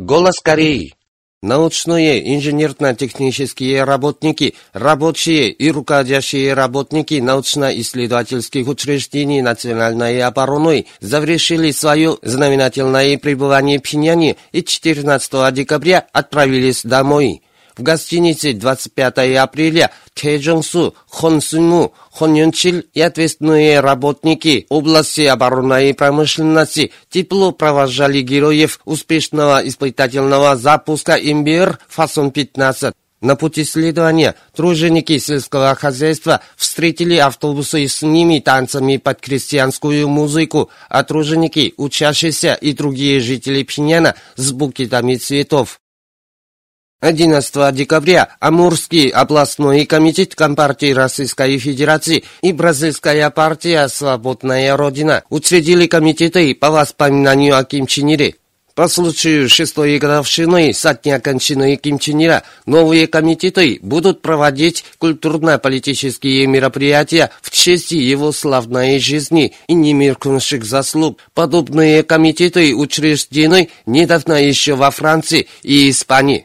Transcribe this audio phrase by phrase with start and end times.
[0.00, 0.94] Голос Кореи.
[1.42, 13.78] Научные, инженерно-технические работники, рабочие и руководящие работники научно-исследовательских учреждений национальной обороны завершили свое знаменательное пребывание
[13.78, 17.42] в Пхеньяне и 14 декабря отправились домой.
[17.76, 26.92] В гостинице 25 апреля Чжонсу, Хон Сунму, Хон Юнчил и ответственные работники области оборонной промышленности
[27.08, 32.92] тепло провожали героев успешного испытательного запуска МБР «Фасон-15».
[33.20, 41.04] На пути следования труженики сельского хозяйства встретили автобусы с ними танцами под крестьянскую музыку, а
[41.04, 45.80] труженики, учащиеся и другие жители Пхеньяна с букетами цветов.
[47.00, 56.54] 11 декабря Амурский областной комитет Компартии Российской Федерации и Бразильская партия «Свободная Родина» учредили комитеты
[56.54, 58.34] по воспоминанию о Ким Чен Ире.
[58.74, 67.30] По случаю шестой годовщины со дня Ким Чен Ира новые комитеты будут проводить культурно-политические мероприятия
[67.40, 71.18] в честь его славной жизни и немеркнувших заслуг.
[71.32, 76.44] Подобные комитеты учреждены недавно еще во Франции и Испании.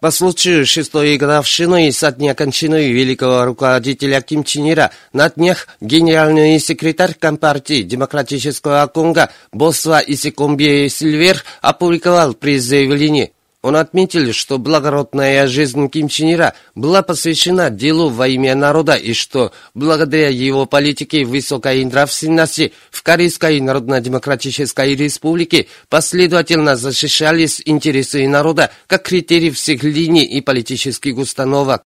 [0.00, 6.60] По случаю шестой годовщины со дня кончины великого руководителя Ким Чен Ира на днях генеральный
[6.60, 13.32] секретарь Компартии Демократического Конго Босва Исикомбе Сильвер опубликовал пресс-заявление
[13.68, 19.12] он отметил, что благородная жизнь Ким Чен Ира была посвящена делу во имя народа и
[19.12, 29.02] что благодаря его политике высокой нравственности в Корейской Народно-Демократической Республике последовательно защищались интересы народа как
[29.02, 31.82] критерий всех линий и политических установок.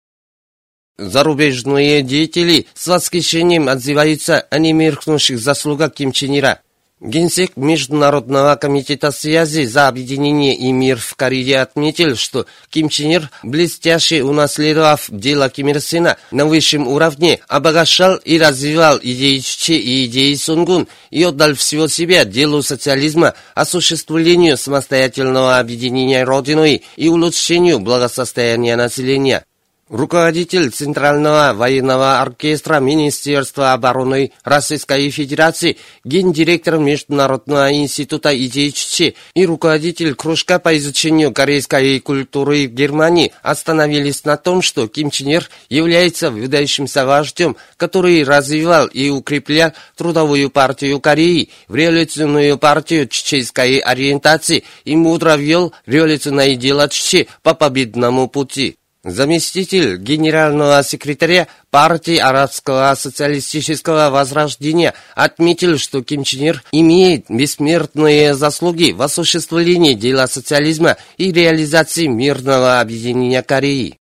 [0.97, 6.63] Зарубежные деятели с восхищением отзываются о немеркнувших заслугах Ким Чен Ира.
[6.99, 13.31] Генсек Международного комитета связи за объединение и мир в Корее отметил, что Ким Чен Ир,
[13.43, 20.07] блестяще унаследовав дело Ким Ир Сена на высшем уровне, обогащал и развивал идеи Чуче и
[20.07, 28.75] идеи Сунгун и отдал всего себя делу социализма, осуществлению самостоятельного объединения Родиной и улучшению благосостояния
[28.75, 29.45] населения.
[29.89, 40.59] Руководитель Центрального военного оркестра Министерства обороны Российской Федерации, гендиректор Международного института ИДЧ и руководитель кружка
[40.59, 47.07] по изучению корейской культуры в Германии остановились на том, что Ким Чен Ир является выдающимся
[47.07, 55.37] вождем, который развивал и укреплял трудовую партию Кореи в революционную партию чеченской ориентации и мудро
[55.37, 58.79] вел революционное дело Чечи по победному пути.
[59.07, 68.91] Заместитель генерального секретаря партии Арабского социалистического возрождения отметил, что Ким Чен Ир имеет бессмертные заслуги
[68.91, 73.97] в осуществлении дела социализма и реализации мирного объединения Кореи.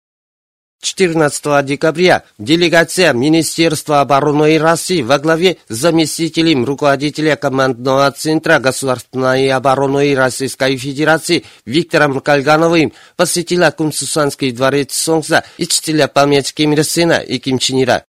[0.84, 10.14] 14 декабря делегация Министерства обороны России во главе с заместителем руководителя командного центра государственной обороны
[10.14, 17.40] Российской Федерации Виктором Кальгановым посетила Кунсусанский дворец Солнца и чтила память Ким Ир Сена и
[17.40, 18.04] Ким Чен Ира.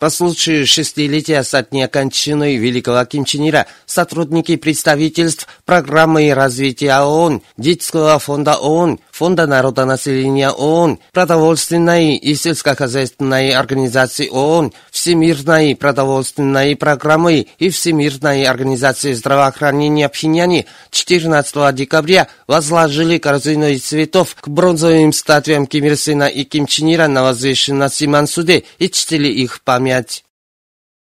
[0.00, 7.42] По случаю шестилетия со дня кончины Великого Ким Чен Ира сотрудники представительств программы развития ООН,
[7.58, 17.68] Детского фонда ООН, Фонда народонаселения ООН, Продовольственной и сельскохозяйственной организации ООН, Всемирной продовольственной программы и
[17.68, 26.24] Всемирной организации здравоохранения Пхеньяне 14 декабря возложили корзину цветов к бронзовым статуям Ким Ир Сена
[26.24, 30.24] и Ким Чен Ира на возвышенности Мансуде и чтили их память.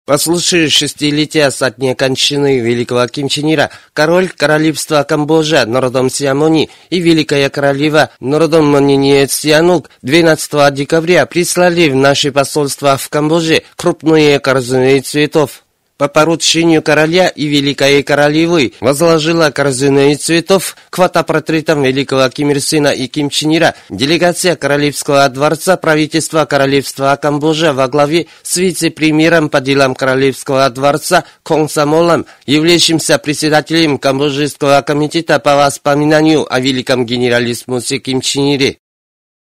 [0.09, 6.71] По случаю шестилетия со дня кончины великого Ким Чен Ира, король королевства Камбоджа народом Сиамони
[6.89, 14.41] и великая королева народом Монине Сианук 12 декабря прислали в наше посольство в Камбодже крупные
[14.41, 15.63] корзины цветов
[15.99, 22.89] по поручению короля и великой королевы возложила корзины цветов к фотопортретам великого Ким Ир Сына
[22.89, 23.75] и Ким Чен Ира.
[23.91, 32.27] Делегация Королевского дворца правительства Королевства Камбоджа во главе с вице-премьером по делам Королевского дворца Комсомолом,
[32.47, 38.79] являющимся председателем Камбоджийского комитета по воспоминанию о великом генералиссимусе Ким Чен Ире.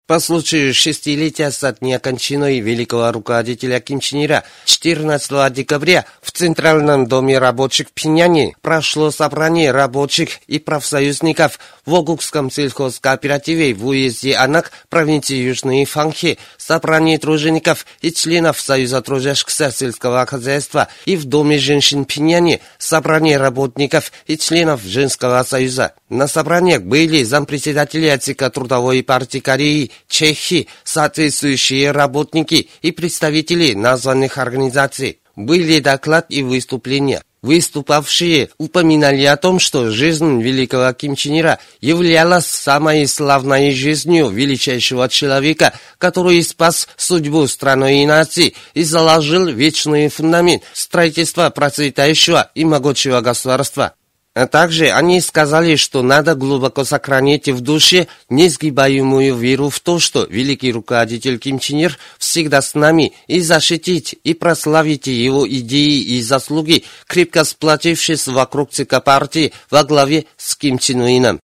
[0.07, 7.07] По случаю шестилетия со дня кончины великого руководителя Ким Чен Ира 14 декабря в Центральном
[7.07, 14.73] доме рабочих в Пиняне прошло собрание рабочих и профсоюзников в Огукском сельхозкооперативе в уезде Анак,
[14.89, 22.05] провинции Южной Фанхи, собрание тружеников и членов Союза трудящихся сельского хозяйства и в Доме женщин
[22.05, 25.95] Пиняне, собрание работников и членов Женского союза.
[26.09, 35.21] На собраниях были зампредседатели отсека Трудовой партии Кореи, Чехии, соответствующие работники и представители названных организаций.
[35.37, 37.23] Были доклад и выступления.
[37.45, 45.11] Выступавшие упоминали о том, что жизнь великого Ким Чен Ира являлась самой славной жизнью величайшего
[45.11, 53.21] человека, который спас судьбу страны и нации и заложил вечный фундамент строительства процветающего и могучего
[53.21, 53.93] государства.
[54.35, 60.25] А также они сказали, что надо глубоко сохранить в душе несгибаемую веру в то, что
[60.25, 66.21] великий руководитель Ким Чен Ир всегда с нами, и защитить и прославить его идеи и
[66.21, 71.41] заслуги, крепко сплотившись вокруг ЦК партии во главе с Ким Чен Ыном.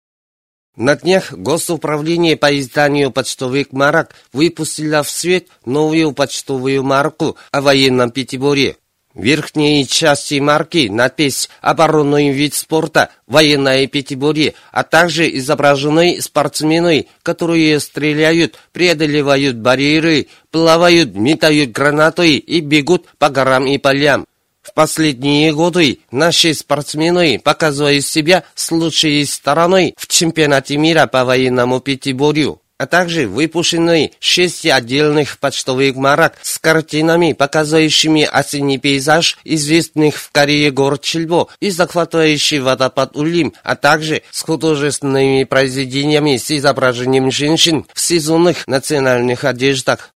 [0.76, 8.10] На днях Госуправление по изданию почтовых марок выпустило в свет новую почтовую марку о военном
[8.10, 8.78] Пятиборе.
[9.20, 13.10] Верхней части марки надпись «Оборонный вид спорта.
[13.28, 23.08] Военная пятиборье», а также изображены спортсмены, которые стреляют, преодолевают барьеры, плавают, метают гранаты и бегут
[23.18, 24.26] по горам и полям.
[24.62, 31.82] В последние годы наши спортсмены показывают себя с лучшей стороной в чемпионате мира по военному
[31.82, 40.32] пятиборью а также выпущены шесть отдельных почтовых марок с картинами, показывающими осенний пейзаж известных в
[40.32, 47.86] Корее гор Чильбо и захватывающий водопад Улим, а также с художественными произведениями с изображением женщин
[47.94, 50.14] в сезонных национальных одеждах.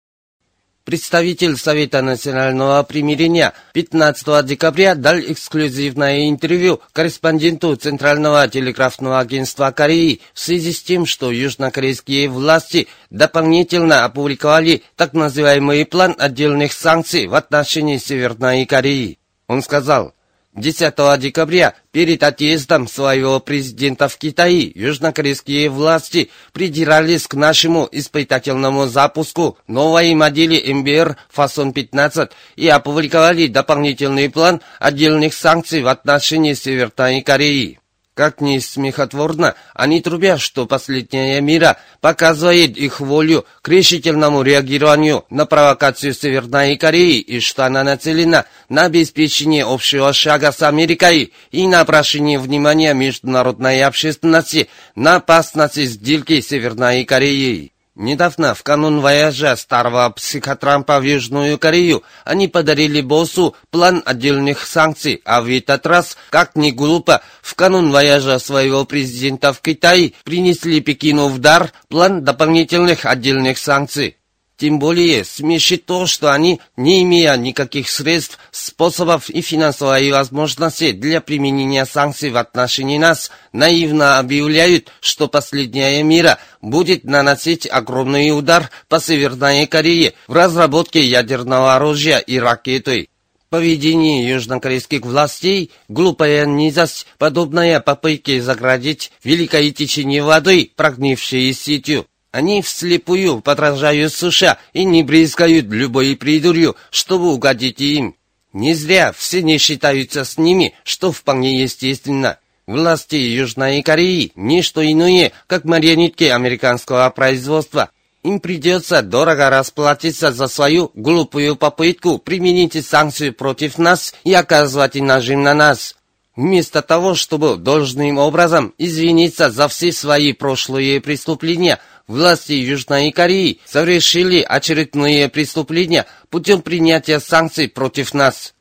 [0.84, 10.40] Представитель Совета национального примирения 15 декабря дал эксклюзивное интервью корреспонденту Центрального телеграфного агентства Кореи в
[10.40, 17.98] связи с тем, что южнокорейские власти дополнительно опубликовали так называемый план отдельных санкций в отношении
[17.98, 19.18] Северной Кореи.
[19.48, 20.14] Он сказал,
[20.54, 29.58] 10 декабря перед отъездом своего президента в Китай южнокорейские власти придирались к нашему испытательному запуску
[29.66, 37.79] новой модели МБР фасон 15 и опубликовали дополнительный план отдельных санкций в отношении Северной Кореи.
[38.14, 45.46] Как ни смехотворно, они трубят, что последняя мира показывает их волю к решительному реагированию на
[45.46, 51.80] провокацию Северной Кореи и что она нацелена на обеспечение общего шага с Америкой и на
[51.80, 57.72] обращение внимания международной общественности на опасности сделки Северной Кореей.
[58.00, 65.20] Недавно, в канун вояжа старого психотрампа в Южную Корею, они подарили боссу план отдельных санкций,
[65.26, 70.80] а в этот раз, как ни глупо, в канун вояжа своего президента в Китай принесли
[70.80, 74.16] Пекину в дар план дополнительных отдельных санкций.
[74.60, 81.22] Тем более смешит то, что они, не имея никаких средств, способов и финансовой возможности для
[81.22, 89.00] применения санкций в отношении нас, наивно объявляют, что последняя мира будет наносить огромный удар по
[89.00, 93.08] Северной Корее в разработке ядерного оружия и ракеты.
[93.48, 103.40] Поведение южнокорейских властей, глупая низость, подобная попытке заградить великое течение воды, прогнившей сетью, они вслепую
[103.40, 108.14] подражают США и не брезгают любой придурью, чтобы угодить им.
[108.52, 112.38] Не зря все не считаются с ними, что вполне естественно.
[112.66, 117.90] Власти Южной Кореи– не что иное, как марионетки американского производства.
[118.22, 125.42] Им придется дорого расплатиться за свою глупую попытку применить санкции против нас и оказывать нажим
[125.42, 125.96] на нас.
[126.36, 131.80] Вместо того, чтобы должным образом извиниться за все свои прошлые преступления,
[132.10, 138.52] Власти Южной Кореи совершили очередные преступления путем принятия санкций против нас.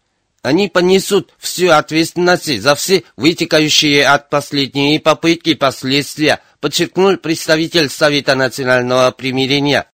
[0.44, 9.10] Они понесут всю ответственность за все вытекающие от последней попытки последствия, подчеркнул представитель Совета национального
[9.10, 9.88] примирения.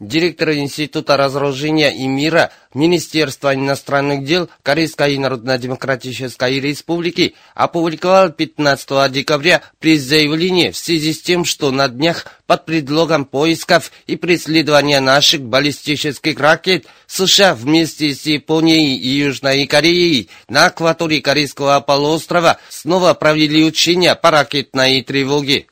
[0.00, 10.70] Директор Института разоружения и мира Министерства иностранных дел Корейской Народно-Демократической Республики опубликовал 15 декабря пресс-заявление
[10.70, 16.86] в связи с тем, что на днях под предлогом поисков и преследования наших баллистических ракет
[17.08, 24.30] США вместе с Японией и Южной Кореей на акватории Корейского полуострова снова провели учения по
[24.30, 25.66] ракетной тревоге.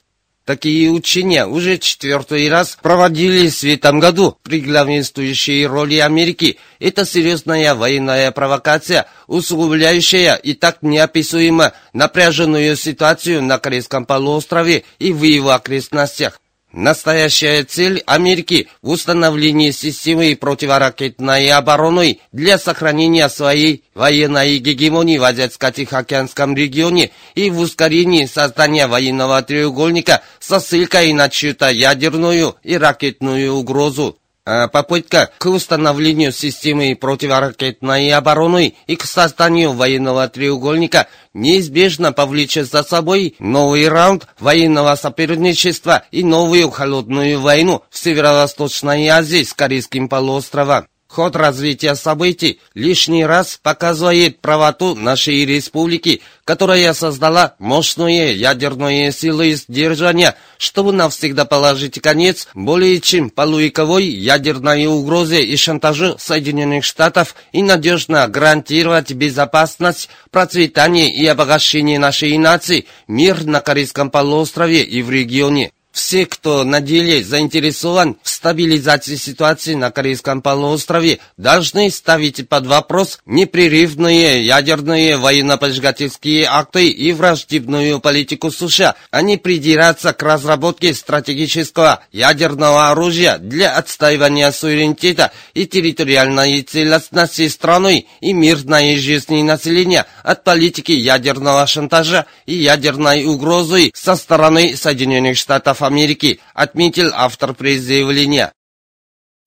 [0.46, 6.58] Такие учения уже четвертый раз проводились в этом году при главенствующей роли Америки.
[6.78, 15.24] Это серьезная военная провокация, усугубляющая и так неописуемо напряженную ситуацию на Корейском полуострове и в
[15.24, 16.40] его окрестностях.
[16.72, 26.54] Настоящая цель Америки в установлении системы противоракетной обороны для сохранения своей военной гегемонии в Азиатско-Тихоокеанском
[26.54, 34.18] регионе и в ускорении создания военного треугольника со ссылкой на чью-то ядерную и ракетную угрозу.
[34.48, 42.84] А попытка к установлению системы противоракетной обороны и к созданию военного треугольника неизбежно повлечет за
[42.84, 50.86] собой новый раунд военного соперничества и новую холодную войну в Северо-Восточной Азии с Корейским полуостровом.
[51.08, 60.34] Ход развития событий лишний раз показывает правоту нашей республики, которая создала мощные ядерные силы сдержания,
[60.58, 68.26] чтобы навсегда положить конец более чем полувековой ядерной угрозе и шантажу Соединенных Штатов и надежно
[68.26, 75.70] гарантировать безопасность, процветание и обогащение нашей нации, мир на Корейском полуострове и в регионе.
[75.96, 83.18] Все, кто на деле заинтересован в стабилизации ситуации на Корейском полуострове, должны ставить под вопрос
[83.24, 92.90] непрерывные ядерные военно-поджигательские акты и враждебную политику США, а не придираться к разработке стратегического ядерного
[92.90, 101.66] оружия для отстаивания суверенитета и территориальной целостности страны и мирной жизни населения от политики ядерного
[101.66, 108.52] шантажа и ядерной угрозы со стороны Соединенных Штатов Америки, отметил автор пресс-заявления.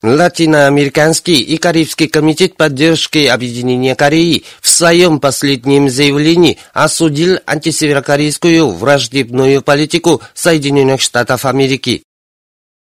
[0.02, 10.22] Латиноамериканский и Карибский комитет поддержки Объединения Кореи в своем последнем заявлении осудил антисеверокорейскую враждебную политику
[10.34, 12.04] Соединенных Штатов Америки.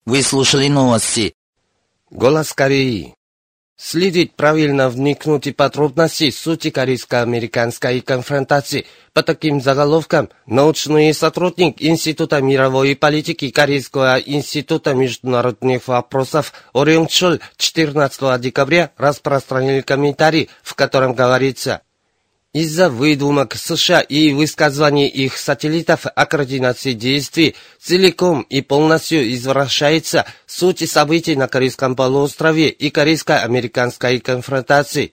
[0.04, 1.32] Вы слушали новости.
[2.10, 3.15] Голос Кореи.
[3.78, 8.86] Следить правильно вникнуть и подробности сути корейско-американской конфронтации.
[9.12, 18.40] По таким заголовкам научный сотрудник Института мировой политики Корейского института международных вопросов Орем Чул 14
[18.40, 21.82] декабря распространил комментарий, в котором говорится
[22.56, 30.88] из-за выдумок США и высказываний их сателлитов о координации действий целиком и полностью извращается суть
[30.90, 35.12] событий на Корейском полуострове и корейско-американской конфронтации.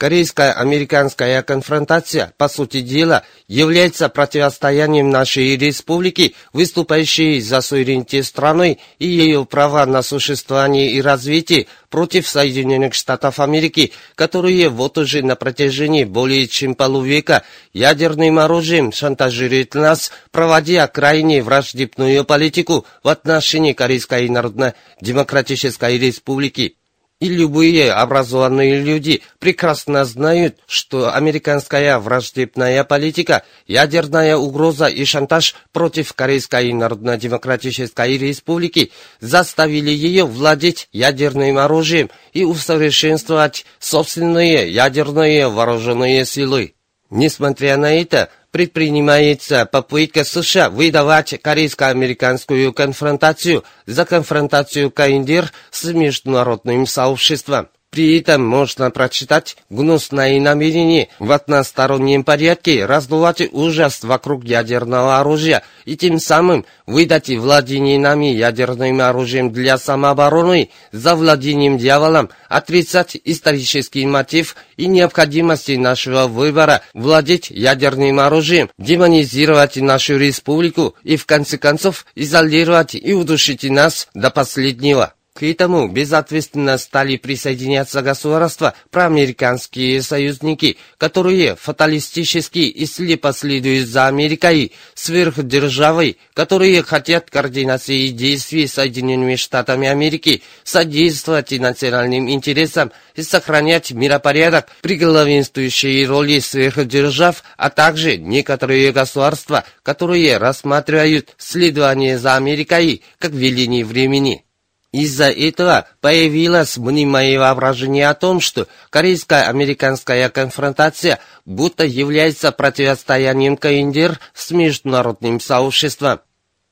[0.00, 9.44] Корейско-американская конфронтация, по сути дела, является противостоянием нашей республики, выступающей за суверенитет страны и ее
[9.44, 16.48] права на существование и развитие против Соединенных Штатов Америки, которые вот уже на протяжении более
[16.48, 17.42] чем полувека
[17.74, 26.76] ядерным оружием шантажируют нас, проводя крайне враждебную политику в отношении Корейской Народно-Демократической Республики.
[27.20, 36.14] И любые образованные люди прекрасно знают, что американская враждебная политика, ядерная угроза и шантаж против
[36.14, 46.72] Корейской Народно-Демократической Республики заставили ее владеть ядерным оружием и усовершенствовать собственные ядерные вооруженные силы.
[47.10, 57.68] Несмотря на это, предпринимается попытка США выдавать корейско-американскую конфронтацию за конфронтацию КНДР с международным сообществом.
[57.90, 65.96] При этом можно прочитать гнусное намерение в одностороннем порядке раздувать ужас вокруг ядерного оружия и
[65.96, 74.54] тем самым выдать владение нами ядерным оружием для самообороны за владением дьяволом, отрицать исторический мотив
[74.76, 82.94] и необходимости нашего выбора владеть ядерным оружием, демонизировать нашу республику и в конце концов изолировать
[82.94, 85.12] и удушить нас до последнего.
[85.32, 94.72] К этому безответственно стали присоединяться государства, проамериканские союзники, которые фаталистически и слепо следуют за Америкой,
[94.94, 104.96] сверхдержавой, которые хотят координации действий Соединенными Штатами Америки, содействовать национальным интересам и сохранять миропорядок при
[104.96, 114.44] главенствующей роли сверхдержав, а также некоторые государства, которые рассматривают следование за Америкой как веление времени.
[114.92, 124.50] Из-за этого появилось мнимое воображение о том, что корейско-американская конфронтация будто является противостоянием КНДР с
[124.50, 126.20] международным сообществом.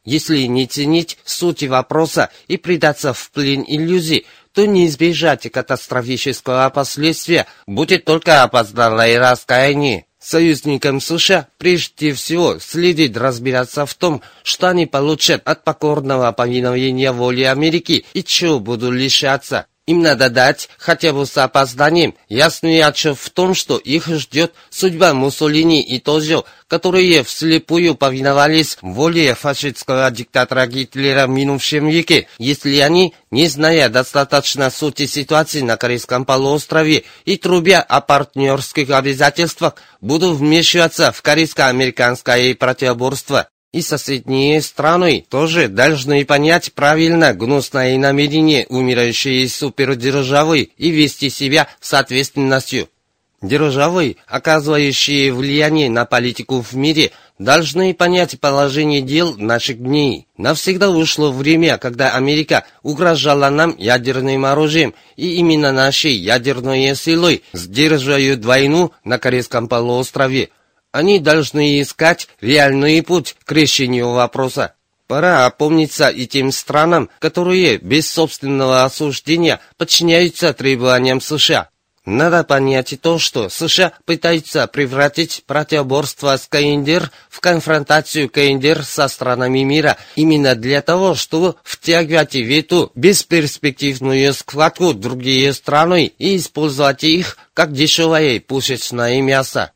[0.04, 7.46] Если не ценить сути вопроса и предаться в плен иллюзий, то не избежать катастрофического последствия
[7.68, 10.07] будет только опоздалое раскаяние.
[10.28, 17.44] Союзникам США прежде всего следует разбираться в том, что они получат от покорного повиновения воли
[17.44, 19.68] Америки и чего будут лишаться.
[19.88, 25.14] Им надо дать, хотя бы с опозданием, ясный отчет в том, что их ждет судьба
[25.14, 33.14] Муссолини и Тозио, которые вслепую повиновались воле фашистского диктатора Гитлера в минувшем веке, если они,
[33.30, 41.12] не зная достаточно сути ситуации на Корейском полуострове и трубя о партнерских обязательствах, будут вмешиваться
[41.12, 43.48] в корейско-американское противоборство.
[43.70, 51.86] И соседние страны тоже должны понять правильно гнусное намерение умирающей супердержавы и вести себя в
[51.86, 52.88] соответственностью.
[53.42, 60.26] Державы, оказывающие влияние на политику в мире, должны понять положение дел наших дней.
[60.38, 68.44] Навсегда ушло время, когда Америка угрожала нам ядерным оружием, и именно наши ядерные силы сдерживают
[68.44, 70.48] войну на Корейском полуострове,
[70.98, 74.74] они должны искать реальный путь к решению вопроса.
[75.06, 81.68] Пора опомниться и тем странам, которые без собственного осуждения подчиняются требованиям США.
[82.04, 89.06] Надо понять и то, что США пытаются превратить противоборство с КНДР в конфронтацию КНДР со
[89.06, 97.04] странами мира именно для того, чтобы втягивать в эту бесперспективную схватку другие страны и использовать
[97.04, 99.70] их как дешевое пушечное мясо.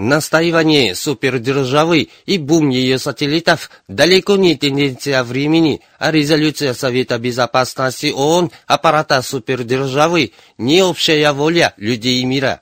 [0.00, 8.52] Настаивание супердержавы и бум ее сателлитов далеко не тенденция времени, а резолюция Совета Безопасности ООН
[8.68, 12.60] аппарата супердержавы не общая воля людей мира.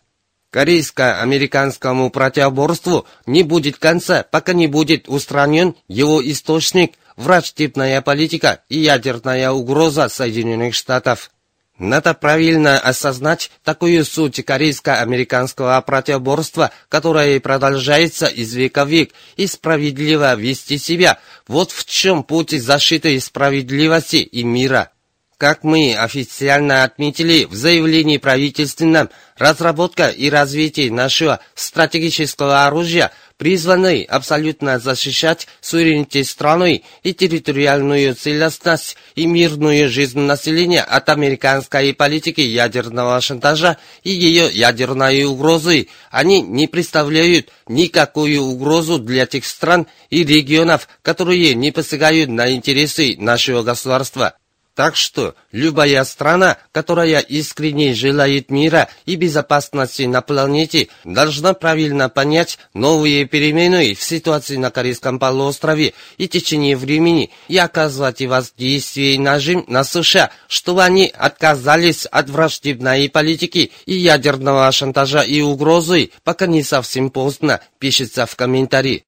[0.50, 9.50] Корейско-американскому противоборству не будет конца, пока не будет устранен его источник, враждебная политика и ядерная
[9.50, 11.30] угроза Соединенных Штатов.
[11.78, 20.34] Надо правильно осознать такую суть корейско-американского противоборства, которое продолжается из века в век, и справедливо
[20.36, 21.18] вести себя.
[21.46, 24.90] Вот в чем путь защиты справедливости и мира.
[25.36, 34.78] Как мы официально отметили в заявлении правительственном, разработка и развитие нашего стратегического оружия призваны абсолютно
[34.78, 43.78] защищать суверенитет страны и территориальную целостность и мирную жизнь населения от американской политики ядерного шантажа
[44.02, 45.88] и ее ядерной угрозы.
[46.10, 53.16] Они не представляют никакую угрозу для тех стран и регионов, которые не посягают на интересы
[53.18, 54.34] нашего государства.
[54.76, 62.58] Так что любая страна, которая искренне желает мира и безопасности на планете, должна правильно понять
[62.74, 69.64] новые перемены в ситуации на Корейском полуострове и течение времени и оказывать воздействие и нажим
[69.66, 76.62] на США, чтобы они отказались от враждебной политики и ядерного шантажа и угрозы, пока не
[76.62, 79.04] совсем поздно, пишется в комментарии.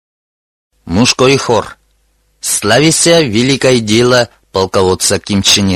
[0.87, 1.77] Мужской хор.
[2.41, 5.69] Славися великое дело полководца Ким Чен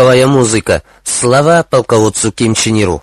[0.00, 0.10] Ира.
[0.10, 3.02] духовая музыка, слова полководцу Ким Чен Иру.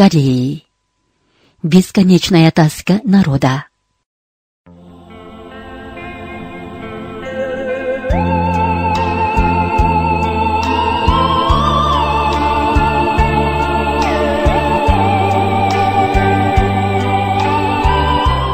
[0.00, 0.64] Кореи.
[1.62, 3.66] Бесконечная тоска народа.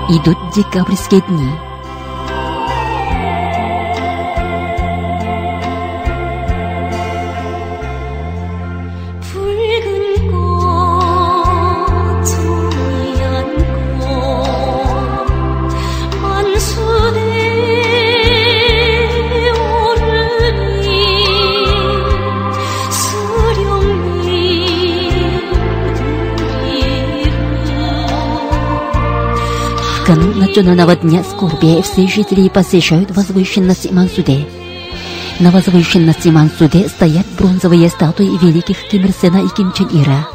[0.09, 1.66] Идут декабрьские дни.
[30.07, 34.47] Канун Национального дня скорби все жители посещают возвышенность Мансуде.
[35.41, 40.29] На возвышенности Мансуде стоят бронзовые статуи великих Ким Ир Сена и Ким Чен Ира.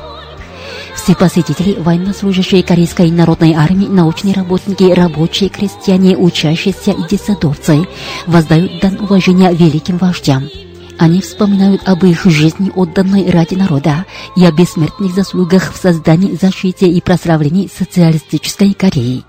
[0.94, 7.88] Все посетители, военнослужащие Корейской народной армии, научные работники, рабочие, крестьяне, учащиеся и детсадовцы
[8.28, 10.50] воздают дан уважения великим вождям.
[10.98, 14.06] Они вспоминают об их жизни, отданной ради народа,
[14.36, 19.24] и о бессмертных заслугах в создании, защите и прославлении социалистической Кореи.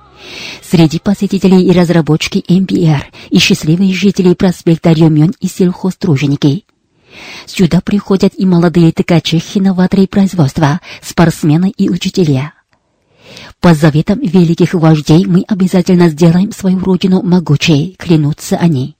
[0.62, 6.64] Среди посетителей и разработчики МБР и счастливые жители проспекта Рёмён и сельхозтруженики.
[7.46, 12.54] Сюда приходят и молодые ткачи, инноваторы производства, спортсмены и учителя.
[13.60, 18.96] По заветам великих вождей мы обязательно сделаем свою родину могучей, клянутся они.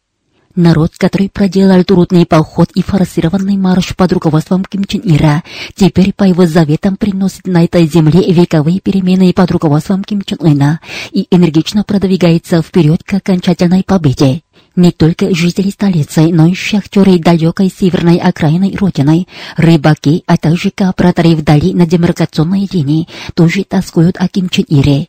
[0.55, 5.43] Народ, который проделал трудный поход и форсированный марш под руководством Ким Чен Ира,
[5.75, 10.81] теперь по его заветам приносит на этой земле вековые перемены под руководством Ким Чен Ына
[11.11, 14.43] и энергично продвигается вперед к окончательной победе.
[14.77, 21.35] Не только жители столицы, но и шахтеры далекой северной окраины Родины, рыбаки, а также кооператоры
[21.35, 25.09] вдали на демаркационной линии тоже тоскуют о Ким Чен Ире.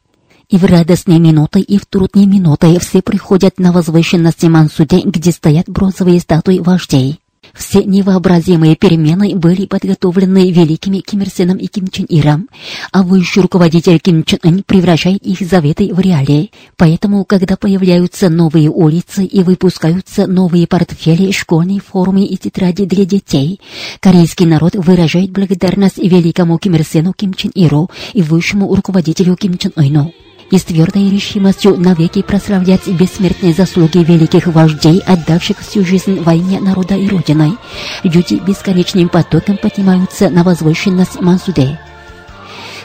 [0.54, 5.68] И в радостные минуты, и в трудные минуты все приходят на возвышенности Мансуде, где стоят
[5.68, 7.20] бронзовые статуи вождей.
[7.56, 12.50] Все невообразимые перемены были подготовлены великими Ким Ир Сеном и Ким Чен Иром,
[12.92, 16.52] а высший руководитель Ким Чен Ын превращает их заветы в реалии.
[16.78, 23.60] Поэтому, когда появляются новые улицы и выпускаются новые портфели, школьные формы и тетради для детей,
[24.00, 29.58] корейский народ выражает благодарность великому Ким Ир Сену Ким Чен Иру и высшему руководителю Ким
[29.58, 30.14] Чен Ыну
[30.52, 36.96] и с твердой решимостью навеки прославлять бессмертные заслуги великих вождей, отдавших всю жизнь войне народа
[36.96, 37.58] и Родиной.
[38.04, 41.80] Люди бесконечным потоком поднимаются на возвышенность Мансуде.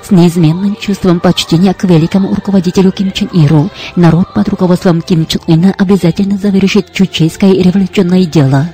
[0.02, 5.42] С неизменным чувством почтения к великому руководителю Ким Чен Иру народ под руководством Ким Чен
[5.46, 8.68] Ына обязательно завершит чучейское революционное дело.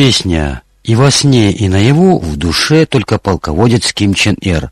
[0.00, 4.70] Песня «И во сне, и наяву в душе только полководец Ким Чен Ир».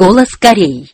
[0.00, 0.86] Голос Кореи.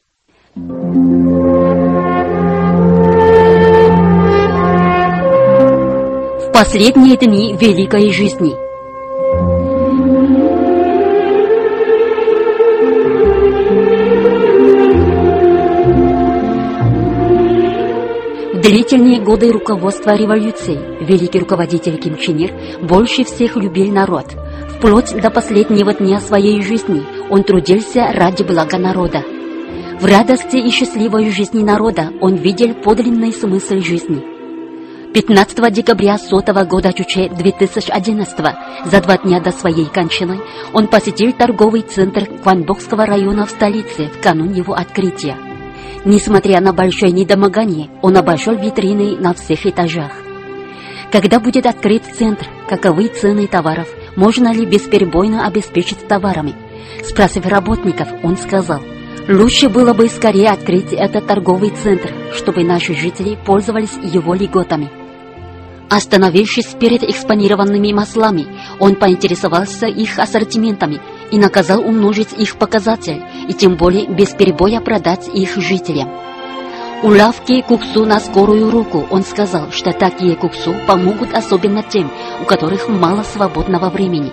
[6.41, 8.55] В последние дни великой жизни.
[18.55, 24.35] В длительные годы руководства революцией великий руководитель Ким Чен Ир больше всех любил народ.
[24.79, 29.23] Вплоть до последнего дня своей жизни он трудился ради блага народа.
[30.01, 34.23] В радости и счастливой жизни народа он видел подлинный смысл жизни.
[35.15, 38.37] 15 декабря сотого года Чуче 2011
[38.85, 40.41] за два дня до своей кончины,
[40.73, 45.37] он посетил торговый центр Кванбокского района в столице в канун его открытия.
[46.05, 50.13] Несмотря на большое недомогание, он обошел витрины на всех этажах.
[51.13, 56.55] Когда будет открыт центр, каковы цены товаров, можно ли бесперебойно обеспечить товарами?
[57.05, 58.81] Спросив работников, он сказал,
[59.29, 64.91] лучше было бы скорее открыть этот торговый центр, чтобы наши жители пользовались его льготами.
[65.91, 68.47] Остановившись перед экспонированными маслами,
[68.81, 75.29] он поинтересовался их ассортиментами и наказал умножить их показатель и тем более без перебоя продать
[75.33, 76.09] их жителям.
[77.03, 82.11] У лавки куксу на скорую руку он сказал, что такие куксу помогут особенно тем,
[82.41, 84.33] у которых мало свободного времени.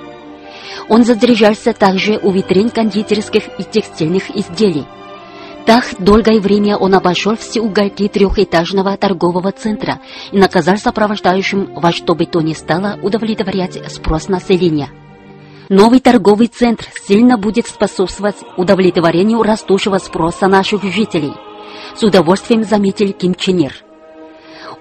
[0.90, 4.86] Он задержался также у витрин кондитерских и текстильных изделий.
[5.66, 10.00] Так долгое время он обошел все уголки трехэтажного торгового центра
[10.32, 14.90] и наказал сопровождающим во что бы то ни стало удовлетворять спрос населения.
[15.70, 21.34] Новый торговый центр сильно будет способствовать удовлетворению растущего спроса наших жителей.
[21.96, 23.76] С удовольствием заметил Ким Чен Ир.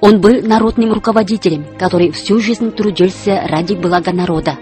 [0.01, 4.57] Он был народным руководителем, который всю жизнь трудился ради блага народа.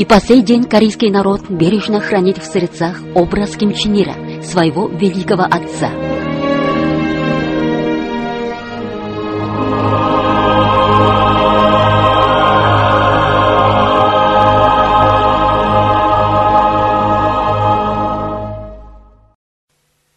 [0.00, 4.88] И по сей день корейский народ бережно хранит в сердцах образ Ким Чен Ира, своего
[4.88, 5.90] великого отца.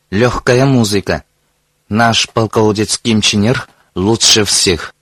[0.10, 1.26] Легкая музыка.
[1.89, 4.92] Наш полководец Ким Чен Ир лучше всех.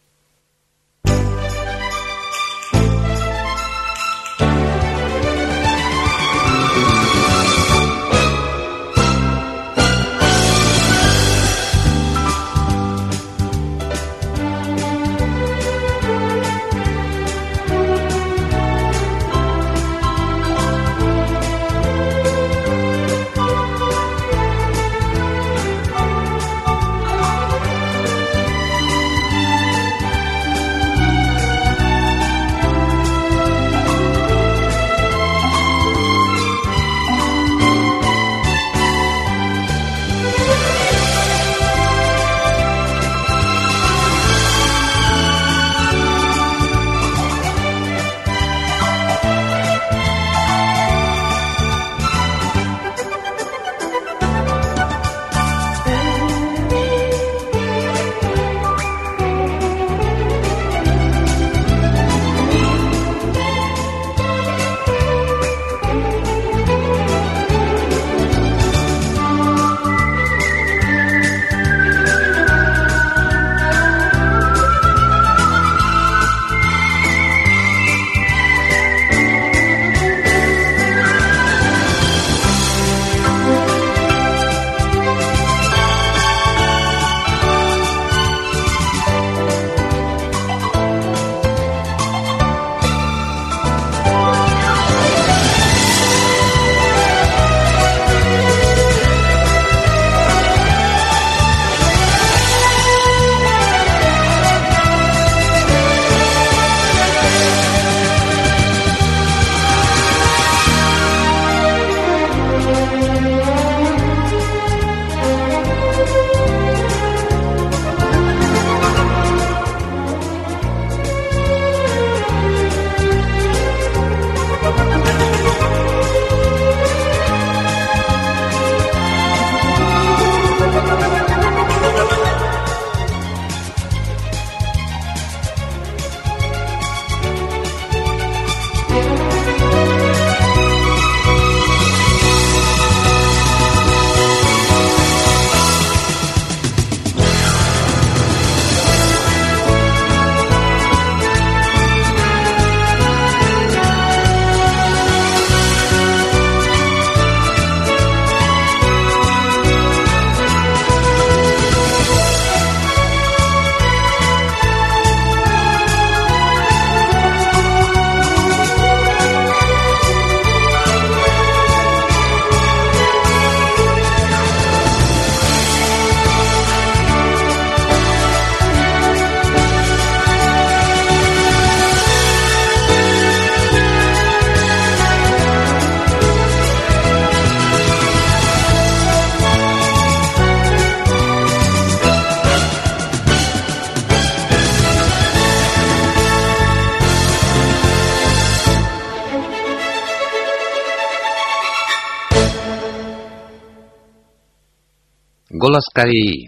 [205.94, 206.48] Кореи.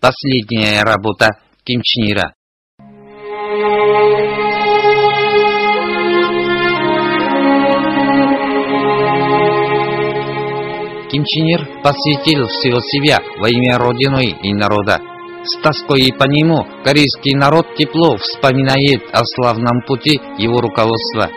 [0.00, 1.30] Последняя работа
[1.64, 2.34] Ким Чен Ира.
[11.10, 15.00] Ким Чен Ир посвятил всего себя во имя Родины и народа.
[15.42, 21.28] С тоской по нему корейский народ тепло вспоминает о славном пути его руководства.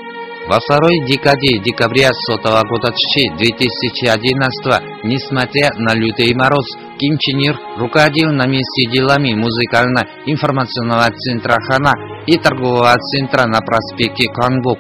[0.52, 6.66] Во второй декаде декабря сотого года 2011 несмотря на лютый мороз,
[6.99, 11.93] Ким Чен Ир руководил на месте делами музыкально-информационного центра Хана
[12.28, 14.78] и торгового центра на проспекте Канбук.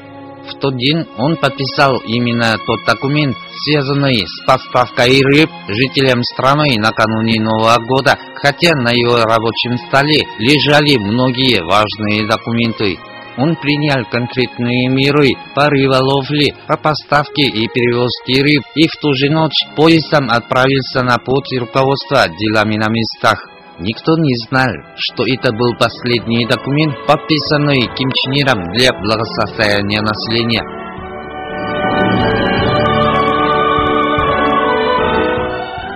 [0.49, 7.39] В тот день он подписал именно тот документ, связанный с поставкой рыб жителям страны накануне
[7.39, 12.99] Нового года, хотя на его рабочем столе лежали многие важные документы.
[13.37, 19.29] Он принял конкретные меры по рыболовле, по поставке и перевозке рыб, и в ту же
[19.29, 23.47] ночь поездом отправился на путь руководства делами на местах.
[23.79, 30.80] Никто не знал, что это был последний документ, подписанный Ким Чен Иром для благосостояния населения.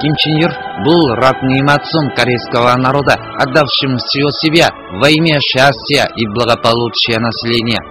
[0.06, 0.54] Ким Чен Ир
[0.86, 4.70] был родным отцом корейского народа, отдавшим всего себя
[5.02, 7.82] во имя счастья и благополучия населения.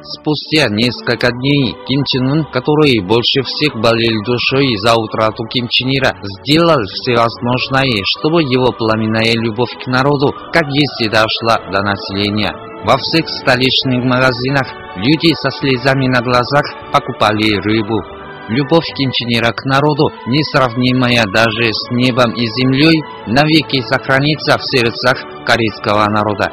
[0.00, 5.90] Спустя несколько дней Ким Чен Ун, который больше всех болел душой за утрату Ким Чен
[5.90, 12.54] Ира, сделал все возможное, чтобы его пламенная любовь к народу, как есть дошла до населения.
[12.88, 14.64] Во всех столичных магазинах
[14.96, 16.64] люди со слезами на глазах
[16.94, 18.17] покупали рыбу.
[18.48, 26.08] Любовь Ира к народу, несравнимая даже с небом и землей, навеки сохранится в сердцах корейского
[26.08, 26.50] народа.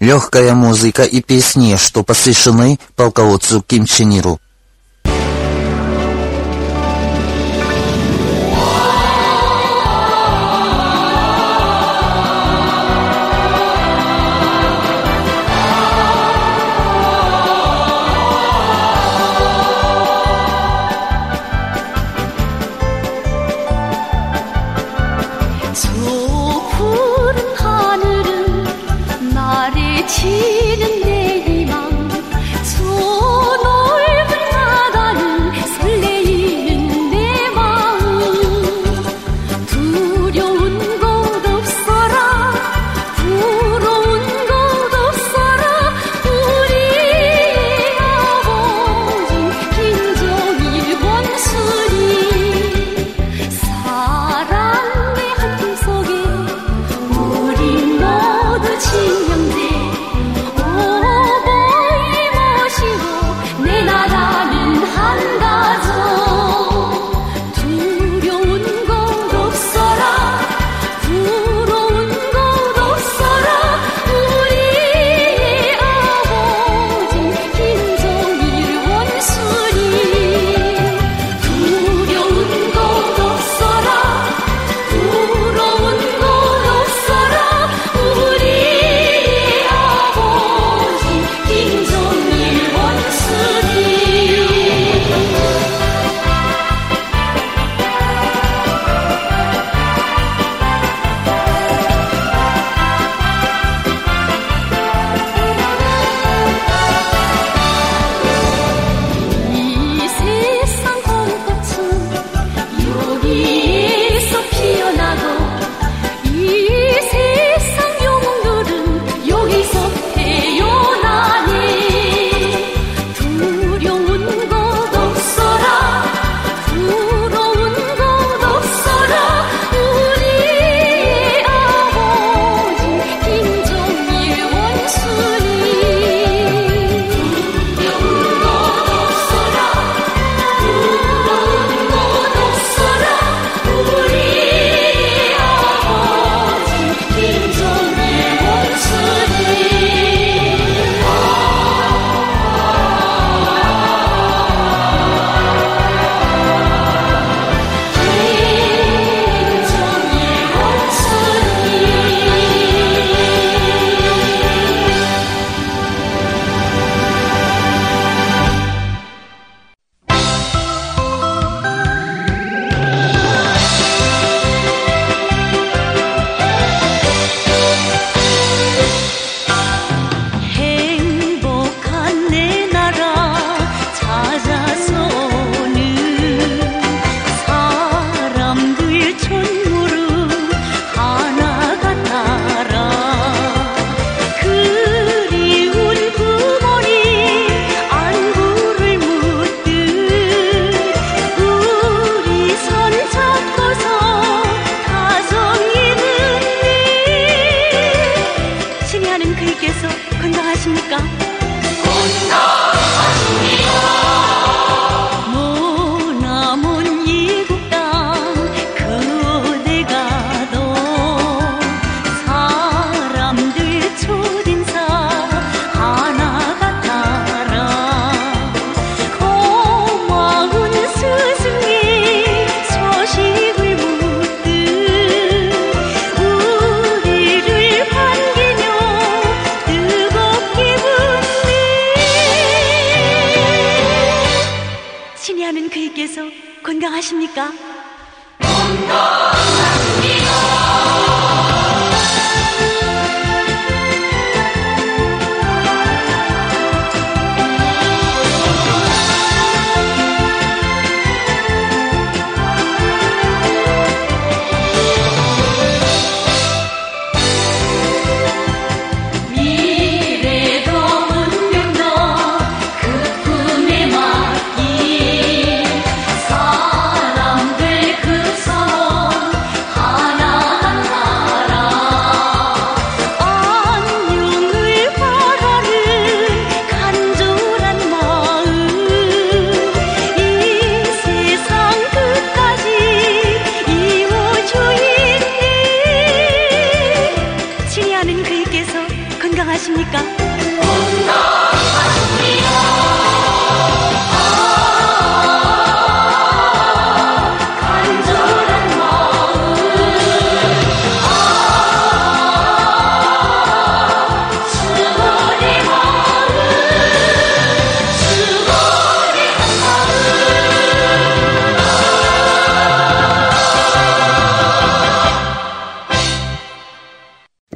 [0.00, 4.40] Легкая музыка и песни, что посвящены полководцу Ким Чен Иру.
[30.12, 30.71] 情。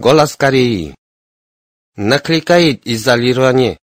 [0.07, 0.95] Голос Кореи.
[1.97, 3.77] Накликает изолирование.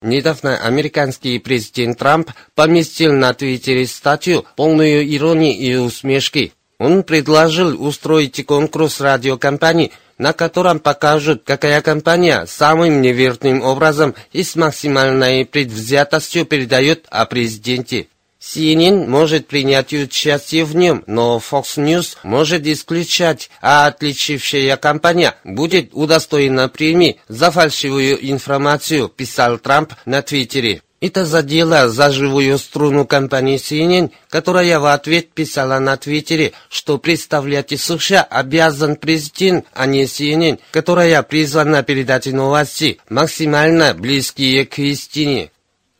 [0.00, 6.52] Недавно американский президент Трамп поместил на Твиттере статью, полную иронии и усмешки.
[6.78, 14.54] Он предложил устроить конкурс радиокомпаний, на котором покажут, какая компания самым неверным образом и с
[14.54, 18.06] максимальной предвзятостью передает о президенте.
[18.40, 25.90] CNN может принять участие в нем, но Fox News может исключать, а отличившая компания будет
[25.92, 30.80] удостоена премии за фальшивую информацию, писал Трамп на Твиттере.
[31.02, 37.78] Это задело за живую струну компании CNN, которая в ответ писала на Твиттере, что представлять
[37.78, 45.50] США обязан президент, а не CNN, которая призвана передать новости, максимально близкие к истине.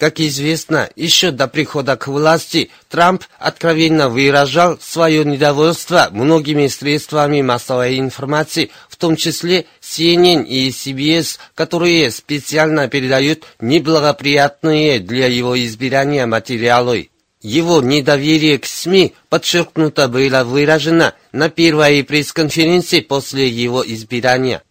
[0.00, 7.98] Как известно, еще до прихода к власти Трамп откровенно выражал свое недовольство многими средствами массовой
[7.98, 17.10] информации, в том числе CNN и CBS, которые специально передают неблагоприятные для его избирания материалы.
[17.42, 24.62] Его недоверие к СМИ подчеркнуто было выражено на первой пресс-конференции после его избирания.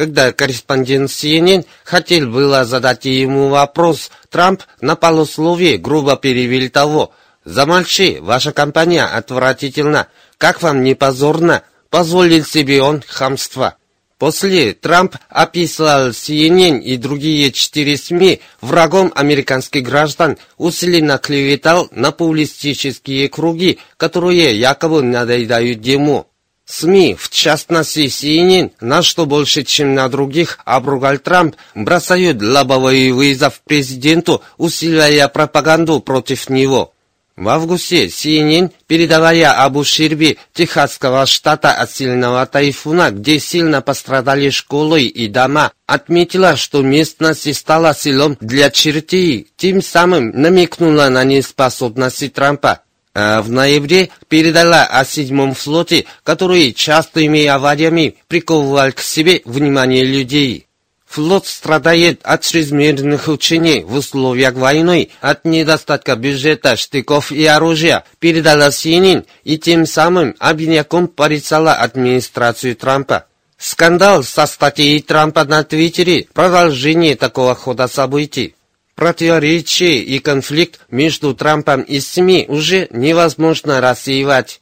[0.00, 7.12] Когда корреспондент CNN хотел было задать ему вопрос, Трамп на полусловие грубо перевел того.
[7.44, 10.06] «Замолчи, ваша компания отвратительна.
[10.38, 13.76] Как вам не позорно?» Позволил себе он хамство.
[14.16, 23.28] После Трамп описал CNN и другие четыре СМИ врагом американских граждан, усиленно клеветал на публистические
[23.28, 26.29] круги, которые якобы надоедают ему.
[26.70, 33.60] СМИ, в частности CNN, на что больше, чем на других, обругал Трамп, бросают лобовой вызов
[33.62, 36.92] президенту, усиливая пропаганду против него.
[37.36, 45.04] В августе CNN, передавая об ущербе Техасского штата от сильного тайфуна, где сильно пострадали школы
[45.04, 52.82] и дома, отметила, что местность стала селом для чертей, тем самым намекнула на неспособности Трампа.
[53.12, 60.66] А в ноябре передала о седьмом флоте, который частыми авариями приковывал к себе внимание людей.
[61.10, 68.70] Флот страдает от чрезмерных учений в условиях войны, от недостатка бюджета, штыков и оружия, передала
[68.70, 73.26] Синин и тем самым обвиняком порицала администрацию Трампа.
[73.58, 78.54] Скандал со статьей Трампа на Твиттере– продолжение такого хода событий.
[79.00, 84.60] Противоречие и конфликт между Трампом и СМИ уже невозможно рассеивать.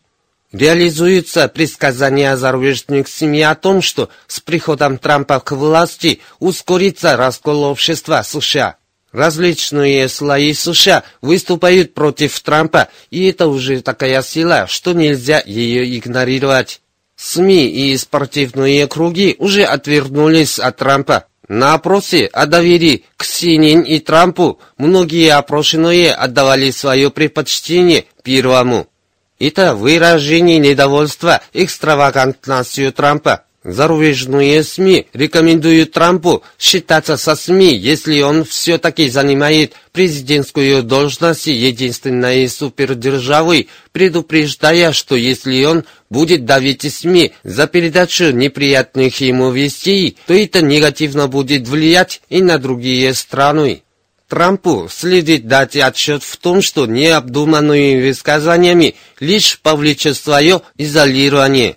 [0.53, 8.23] Реализуются предсказания зарубежных СМИ о том, что с приходом Трампа к власти ускорится раскол общества
[8.23, 8.77] США.
[9.11, 16.81] Различные слои США выступают против Трампа, и это уже такая сила, что нельзя ее игнорировать.
[17.17, 21.25] СМИ и спортивные круги уже отвернулись от Трампа.
[21.49, 28.87] На опросе о доверии к CNN и Трампу многие опрошенные отдавали свое предпочтение первому.
[29.39, 33.45] Это выражение недовольства экстравагантностью Трампа.
[33.71, 43.69] Зарубежные СМИ рекомендуют Трампу считаться со СМИ, если он все-таки занимает президентскую должность единственной супердержавы,
[43.93, 51.29] предупреждая, что если он будет давить СМИ за передачу неприятных ему вестей, то это негативно
[51.29, 53.83] будет влиять и на другие страны.
[54.29, 61.77] Трампу следует дать отчет в том, что необдуманными высказаниями лишь повлечет свое изолирование.